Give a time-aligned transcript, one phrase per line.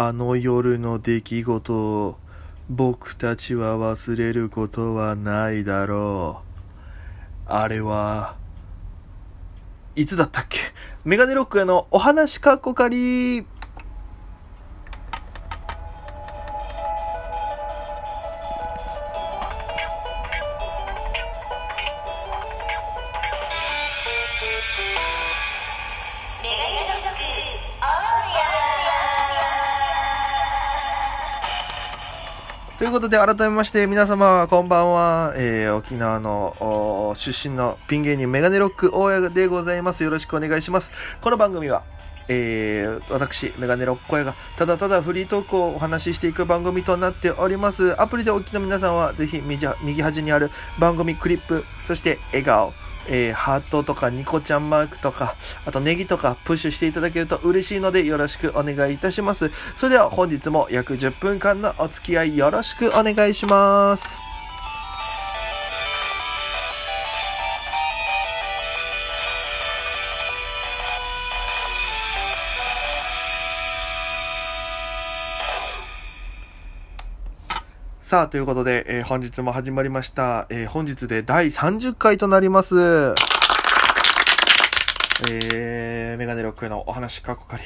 [0.00, 2.18] あの夜の出来事を
[2.70, 6.42] 僕たちは忘れることはないだろ
[7.48, 7.52] う。
[7.52, 8.36] あれは、
[9.96, 10.60] いつだったっけ？
[11.04, 13.44] メガネロックへのお話かっこかり
[32.88, 35.34] いうことで、改めまして、皆様、こんばんは。
[35.36, 40.02] えー、沖縄の出身のピン芸人、メガネロック大家でございます。
[40.02, 40.90] よろしくお願いします。
[41.20, 41.82] この番組は、
[42.28, 48.00] えー、私、メガネロック小屋が、ただただフリートークをお話ししていく番組となっております。
[48.00, 52.72] アプリでお聞きの皆さんは、ぜひ右端にある番組クリップ、そして笑顔、
[53.08, 59.50] えー、ハートとかニコちゃんマークとか、あとネギとかプッシュしていただけると嬉しいのでよろしくお願いいたします。
[59.76, 64.27] それでは本日も約10分間のお付き合いよろしくお願いします。
[78.08, 80.46] さあ、ということで、えー本日も始まりました。
[80.48, 82.74] えー本日で第30回となります。
[85.30, 87.62] えー、メガネロックへのお話かっこかり。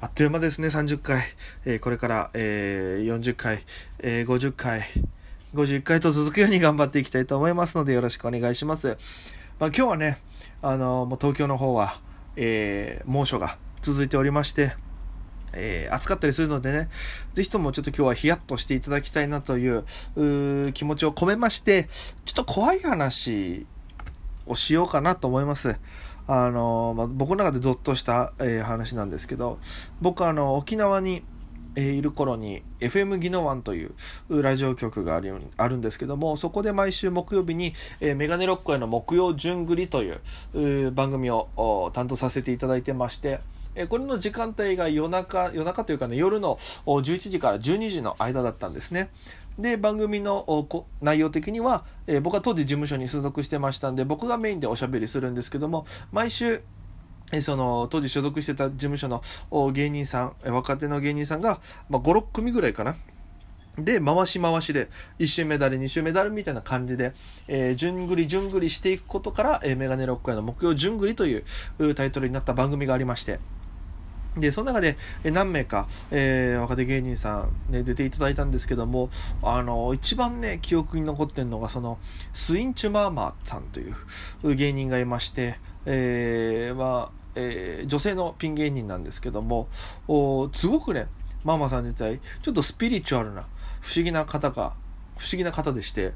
[0.00, 1.24] あっという間ですね、30回。
[1.66, 3.66] えーこれから、えー40回、
[3.98, 4.86] えー50回、
[5.52, 8.96] 51回と続くように頑張っていきたいと思いますので、よろしくお願いします。
[9.60, 10.22] まあ、今日はね、
[10.62, 12.00] あのもう東京の方は、
[12.36, 14.74] え猛暑が続いておりまして、
[15.54, 16.88] えー暑かったりするのでね、
[17.34, 19.84] ぜひともちょっと今日はヒヤッとしていただきたいなという
[20.16, 21.88] う気持ちを込めまして、
[22.24, 23.66] ちょっと怖い話
[24.46, 25.76] をしようかなと思います。
[26.26, 29.58] あの、まあ、僕の中でゾッとした、えー話なんですけど、
[30.00, 31.24] 僕あの、沖縄に、
[31.74, 33.94] えーいる頃に FM ギノワンという
[34.28, 40.20] ラジオ局があるあるんですけどもそこで毎週木曜日に、えーメガネロックへの木曜順繰りという
[40.86, 43.40] う番組を担当させていただいてまして、
[43.74, 46.56] えこれの時間帯が夜中夜中というかね夜の
[46.86, 49.10] 11時から12時の間だったんですね。
[49.58, 50.66] で番組の
[51.02, 56.62] 内容的には、え僕は当時事務所に所属してましたんで僕がメインでおしゃべりするんですけども毎週
[57.42, 59.22] その当時所属してた事務所の
[59.72, 62.96] 芸人さん若手の芸人さんが、まあ、56組ぐらいかな。
[63.78, 67.14] で回し回しで1周メダル2周メダルみたいな感じで、
[67.48, 73.40] えー、順繰り順繰りしていくことから、えーメガネロックへの木曜順繰りというタイトルになった番組がありまして。
[74.36, 79.10] で、その中でえ何名か、えー若手芸人さん、ね、出ていただいたんですけども、
[79.42, 81.98] あの、一番ね、記憶に残ってるのが、その、
[82.32, 89.68] スインチュマーマーさんという芸人がいまして、えーまあ、えー女性のピン芸人なんですけども、
[90.08, 91.08] おすごくね、
[91.44, 93.42] マーマーさん自体、ちょっとスピリチュアルな、
[93.80, 94.72] 不思議な方が、
[95.18, 96.14] 不思議な方でして、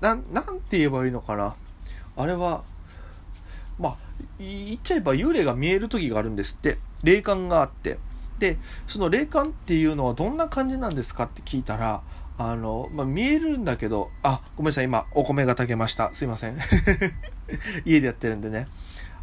[0.00, 1.56] なん、なんて言えばいいのかな。
[2.16, 2.62] あれは、
[3.78, 3.96] まあ、
[4.38, 6.78] 言っちゃえば幽霊が見える時があるんですって。
[7.02, 7.98] 霊感があって。
[8.38, 8.56] で
[8.86, 12.02] その霊感っていうのはどんな感じなんですかって聞いたら
[12.38, 16.14] あの、まあ、見えるんだけどあごめんなさい今お米が炊けました。
[16.14, 16.56] すいません。
[17.84, 18.68] 家でやってるんでね。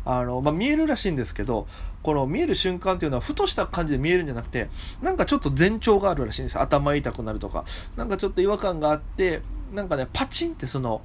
[0.04, 1.68] あの、まあ、見えるらしいんですけど
[2.04, 4.70] この見える瞬間っていうのはふとした感じで見えるんじゃなくて
[5.02, 7.66] なんかちょっと前兆があるらしいんです頭痛くなるとか。
[7.96, 9.42] なんかちょっと違和感があって
[9.74, 11.02] なんかねパチンってその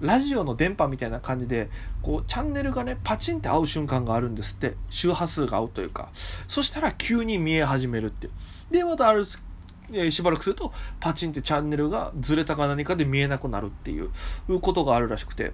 [0.00, 1.68] ラジオの電波みたいな感じで
[2.02, 4.74] こうチャンネルがねパチンって合う瞬間があるんですって。
[4.88, 6.08] 周波数が合うというか。
[6.48, 8.32] そしたら急に見え始めるっていう。
[8.72, 9.26] でまたある
[9.92, 14.10] えしばらくするとパチンってチャンネルがずれたか何かで見えなくなるっていう
[14.60, 15.52] ことがあるらしくて。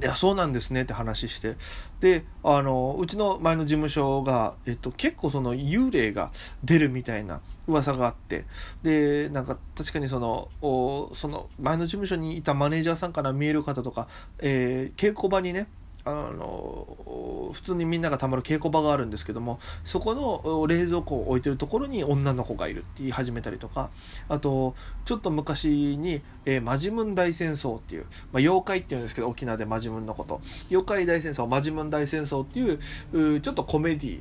[0.00, 1.56] いやそうなんですねって話して
[2.00, 6.32] であのうちの前の事務所が、えっと、結構その幽霊が
[6.64, 8.44] 出るみたいな噂があって
[8.82, 14.08] でなんか確かにそのおその前の事務所にいたマネージャーさんから見える方とか、
[14.40, 15.68] えー稽古場にね
[16.04, 23.90] あの普通にみんながたまる稽古場があるんですけどもそこの冷蔵庫を置いてるところに女の子がいるって言い始めたりとか
[24.28, 30.40] あとちょっと昔に、えーマジムン大戦争っていう、まあ、妖怪っていうんですけど沖縄でマジムンのこと。
[30.70, 34.20] 妖怪大戦争マジムン大戦争っていうちょっとコメディ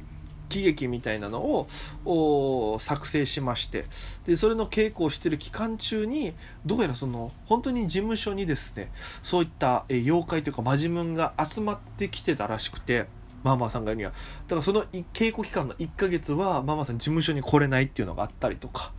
[0.52, 1.66] 喜劇みたいなの
[2.06, 3.86] を作成しまして。
[4.26, 6.34] でそれの稽古をしてる期間中に
[6.66, 8.92] どうやらその本当に事務所にですね
[9.24, 13.08] そういった、え妖怪というかマジムが集まってきてたらしくて
[13.44, 14.12] マーマーさんが言うには。
[14.12, 14.18] だ
[14.50, 14.84] からその
[15.14, 18.92] 稽古期間の1ヶ月はママさん事務所に来れないっていうのがあったりとか。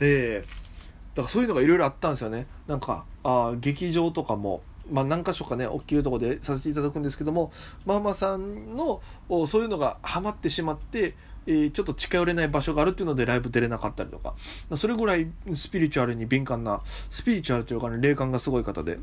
[0.00, 0.62] えー
[1.14, 2.46] だからそういうのがいろいろあったんですよね。
[2.66, 7.52] なんかあ劇場とかもまあ、何箇所かね大きいとこでさせていただくんですけども
[7.84, 9.00] ママさんの
[9.46, 11.14] そういうのがハマってしまって、
[11.46, 14.34] えー、ちょっと近寄れない場所があるっていうのでライブ出れなかったりとか
[14.76, 18.98] それぐらいスピリチュアルに敏感なスピリチュアルというかね霊感がすごい方で。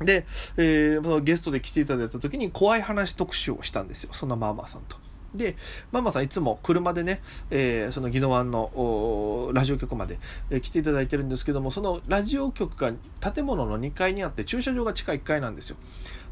[0.00, 0.26] で、
[0.58, 5.05] えー、ゲストで来ていただいた時に怖い話特集をしたんですよそんなママさんと。
[5.36, 5.56] で、
[5.92, 10.18] ママさんいつも車でね、えー、その宜野湾のラジオ局まで、
[10.50, 12.92] えー、来ていただいてるんですけども、そのラジオ局が
[13.32, 15.76] 建物の2階にあって駐車場が地下1階なんですよ。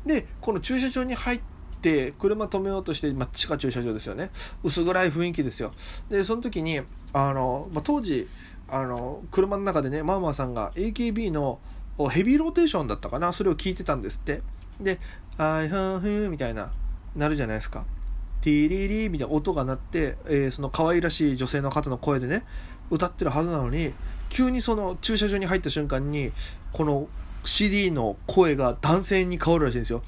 [0.06, 1.40] で、この駐車場に入っ
[1.80, 4.30] て、車止めようとして、まあ、地下駐車場ですよね。
[4.62, 5.72] 薄暗い雰囲気ですよ。
[6.08, 6.80] で、その時に、
[7.12, 8.26] あの、まあ、当時、
[8.68, 11.60] あの、車の中でね、ママさんが AKB の
[12.10, 14.42] ヘビーローテーションだったかな、それを聞いてたんですって。
[14.80, 14.98] で、
[15.36, 16.72] あいはんふんみたいな、
[17.14, 17.84] なるじゃないですか。
[18.44, 22.44] ティリリみたいな音が鳴って、えー、その可愛らしい女性の方の声でね、
[22.90, 23.94] 歌ってるはずなのに、
[24.28, 26.30] 急にその駐車場に入った瞬間に、
[26.74, 27.08] この
[27.46, 30.02] CD の声が男性に変わるらしいんですよ。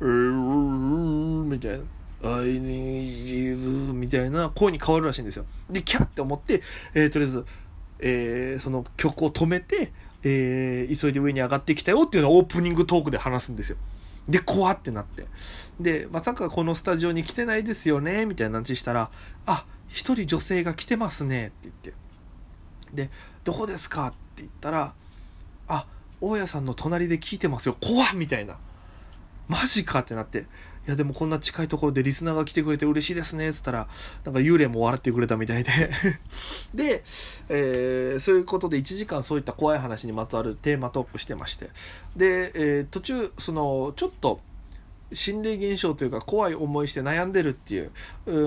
[0.00, 1.84] うーみたいな。
[2.22, 5.44] I need you みたいな声に変わるらしいんですよ。
[5.68, 6.62] で、キャって思って、
[6.94, 7.44] えー、とりあえず、
[7.98, 9.92] えー、その曲を止めて、
[10.22, 13.76] えー、急いで上に上がってきたよっていうのをオープニングトークで話すんですよ。
[14.26, 15.26] で、怖ってなって。
[15.80, 19.10] で、まさかこのスタジオに来てないですよね、みたいな話したら、
[19.46, 21.92] あ、一人女性が来てますね、って言って。
[22.94, 23.10] で、
[23.44, 24.08] どこですか？
[24.08, 24.94] って言ったら、
[25.68, 25.86] あ、
[26.20, 28.56] 大家さんの隣で聞いてますよ、怖っみたいな。
[29.48, 30.00] マジか？
[30.00, 30.46] ってなって。
[30.86, 33.88] いやでもこんな近いところでリスナーが来てくれて嬉しいですねっ、つったら、
[34.24, 35.70] なんか幽霊も笑ってくれたみたいで
[36.74, 37.02] で、
[37.48, 41.70] えー、そういうことで1時間そういった怖い話にまつわるテーマトークしてまして。
[42.16, 44.40] で、えー、途中、その、ちょっと、
[45.12, 47.80] 心霊現象というか怖い思いして悩んでるってい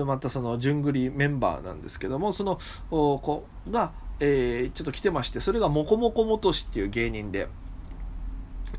[0.00, 2.58] うまたその順繰りメンバーなんですけどもその
[2.90, 7.48] 子が、えー、ちょっと来てましてそれがもこもこもとしっていう芸人で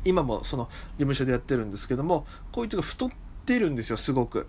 [0.04, 3.10] 今もその事務所でやってるんですけどもこいつが太っ
[3.44, 4.46] てるんですよすごく。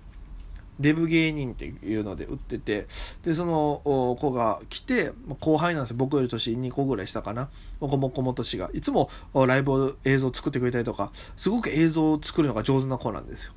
[0.82, 2.88] デブ芸人っていうので売ってて、
[3.24, 3.82] で、その
[4.20, 5.98] 子が来て、後輩なんですよ。
[5.98, 7.50] 僕より年2個ぐらいしたかな。
[7.80, 8.70] もこもこもとしが。
[8.74, 13.54] いつもライブ映像作ってくれたりとか、すごく映像を作るのが上手な子なんですよ。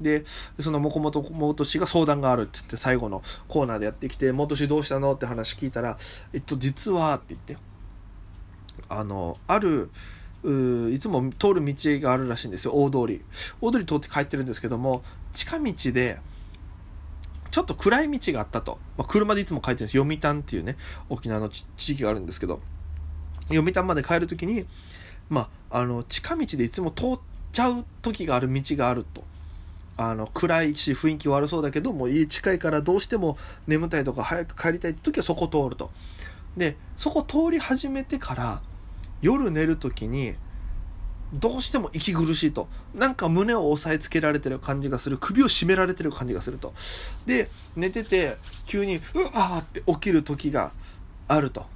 [0.00, 0.24] で、
[0.60, 5.96] そのもこもともとしが相談があるって言って最後のコーナーでやってきて、もとしどうしたのって話聞いたら、
[6.32, 7.56] えっと、実はって言って、
[8.88, 9.90] あの、ある、
[10.92, 13.20] いつも通る道があるらしいんですよ大通り
[13.60, 15.02] 大通り通って帰ってるんですけども
[15.32, 16.20] 近道で
[17.56, 20.76] ちょっと暗い道があったと、まあ、車でいつも帰ってるんです読谷っていうね
[21.08, 21.64] 沖縄の地
[21.94, 22.60] 域があるんですけど
[23.48, 24.66] 読谷まで帰る時に
[25.30, 27.18] まああの近道でいつも通っ
[27.52, 29.24] ちゃう時がある道があると。
[29.96, 35.90] あの暗いし雰囲気悪そうだけどもう家近いからどうしても眠たいとか早く帰りたいって時はそこ通ると。
[36.58, 38.60] でそこ通り始めてから
[39.22, 40.34] 夜寝る時に
[41.32, 42.68] どうしても息苦しいと。
[42.94, 45.18] なんか胸を押さえつけられてる感じがする。
[45.18, 46.72] 首を絞められてる感じがすると。
[47.26, 48.36] で寝てて
[48.66, 50.72] 急にうわーって起きる時が
[51.28, 51.66] あると。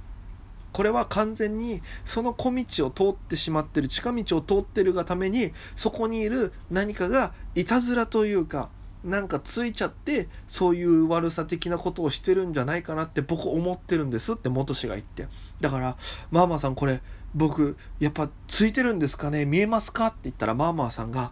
[0.71, 8.69] これは完全にその小道を通ってしまってる近道を通ってるがためにそこにいる何かがいたずらというか
[9.03, 15.27] なんかついちゃってそういう悪さ的なことをしてるんじゃないかなって僕思ってるんですって元氏が言って。
[15.59, 15.97] だから
[16.29, 17.01] マーマーさんこれ
[17.33, 19.45] 僕やっぱついてるんですかね？
[19.45, 20.07] 見えますか？
[20.07, 21.31] って言ったらマーマーさんが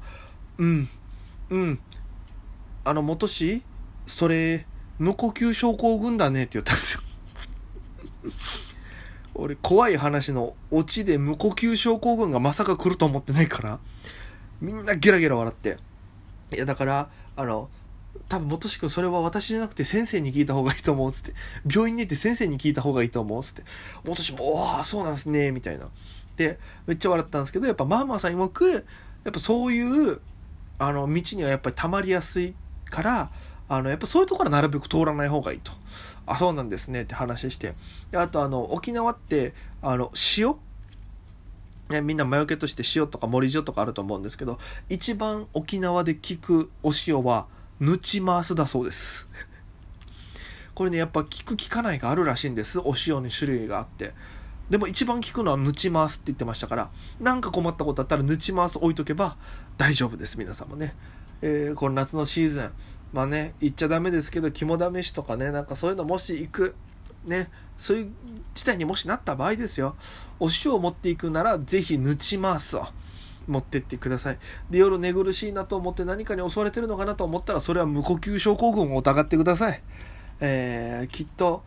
[0.57, 0.89] うん
[1.49, 1.79] うん。
[2.85, 3.61] あの元氏
[4.07, 4.65] それ
[4.97, 7.01] 無呼吸症候群だねって言ったんですよ。
[9.35, 13.79] 俺怖い話のオチで無呼吸症候群がまさか来ると思ってないから
[14.59, 15.77] みんなゲラゲラ笑って。
[16.51, 17.69] いやだからあの
[18.27, 21.33] 多分元志君それは私じゃなくて先生に聞いた方がいいと思うっつって。
[21.71, 23.63] 病院に行って先生に聞いた方がいいと思うっつって。
[24.03, 25.87] 元志も「おおそうなんすね」みたいな。
[26.37, 28.79] でめっちゃ笑ったんですけどやっぱマーマーさん曰くや
[29.29, 30.21] っぱそういう
[30.77, 32.53] あの道にはやっぱり溜まりやすい
[32.89, 33.31] から
[33.67, 35.71] あのやっぱそういうところはなるべく通らない方がいいと。
[36.25, 37.73] あそうなんですねって話して。
[38.13, 40.55] あとあの沖縄ってあの塩？
[41.89, 47.47] ね、みんな魔除けとして塩とか森塩とかあると思うんですけど一番沖縄で効くお塩は
[47.79, 49.27] ぬち回すだそうです。
[50.75, 52.79] これね、やっぱ効く効かないがあるらしいんです。
[52.79, 54.13] お塩に種類があって。
[54.69, 59.37] でも一番効くのはぬち回すって言ってましたから、なんか困ったことあったらぬち回す置いとけば
[59.77, 60.95] 大丈夫です、皆さんもね。
[61.41, 62.71] えー、この夏のシーズン、
[63.13, 66.75] まあね、行っちゃダメですけど、肝試しとかね、なんかそういうのもし行く、
[67.25, 68.11] ね、そういう
[68.53, 69.95] 事態にもしなった場合ですよ、
[70.39, 72.85] お塩を持っていくなら、ぜひぬち回すを。
[73.49, 74.37] 持ってってください。
[74.69, 79.81] で、夜寝苦しいなと思って何かに襲われてるのかなと思ったら、それは無呼吸症候群を疑ってください。
[80.39, 81.63] えー、きっと、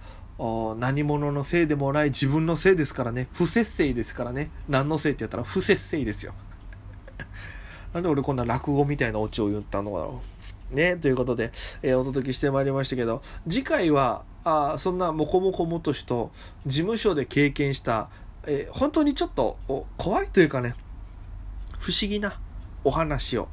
[0.79, 3.29] 何者のせいでもない自分のせいですからね。
[3.33, 4.51] 不節制ですからね。
[4.69, 6.33] 何のせいって言ったら不節制ですよ。
[7.93, 10.21] なんで俺こんな落語みたいなオチを言ったのだろ
[10.73, 10.75] う。
[10.75, 16.33] ね、ということで、えー、お届けしてまいりましたけど、次回は、あそんなもこもこもとしと
[16.67, 18.11] 事務所で経験した、
[18.45, 19.57] えー、本当にちょっと
[19.97, 20.75] 怖いというかね、
[21.83, 22.39] 不思議な
[22.85, 23.49] お話を。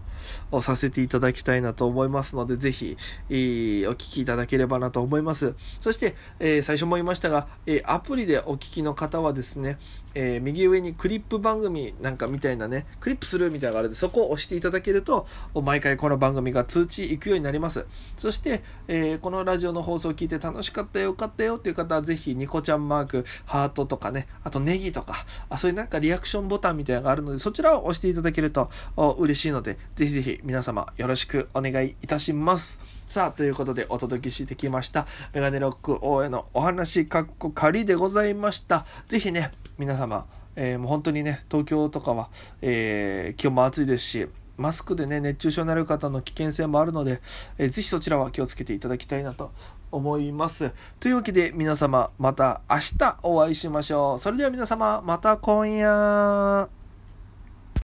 [0.52, 2.98] をさせていただきたいなと思いますので、ぜひ、
[3.30, 5.56] えー、お聞きいただければなと思います。
[5.82, 9.78] そして、えー、最初も言いましたが、え、アプリでお聞きの方はですね、
[10.16, 17.86] え右上にクリップ番組なんかみたいなね、クリップするみたいなのがあるので、そこを押していただけると、毎回この番組が通知行くようになります。
[18.18, 28.70] そして、えこのラジオの放送を聞いて楽しかったよ、よかったよっていう方は、ぜひ、ニコちゃんマーク、ハートとかね、あとネギとか、あそういうなんかリアクションボタンみたいなのがあるので、そちらを押していただけると
[29.18, 32.78] 嬉しいので、ぜひぜひ皆様よろしくお願いいたします。
[33.08, 38.86] さあ、ということでお届けしてきました、メガネロック王へのお話、かっこ仮でございました。
[39.08, 40.26] ぜひね、皆様、
[40.56, 42.30] えー、もう本当にね、東京とかは、
[42.62, 47.22] えー、気温も暑いですし、マスクでね、熱中症になる方の危険性もあるので、
[47.58, 49.52] えー、ぜひそちらは気をつけていただきたいなと
[49.92, 50.72] 思います。
[51.00, 54.20] というわけで皆様、また明日お会いしましょう。
[54.20, 56.79] それでは皆様、また今夜。